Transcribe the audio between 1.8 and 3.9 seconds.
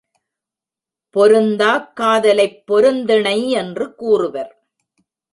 காதலைப் பெருந்திணை என்று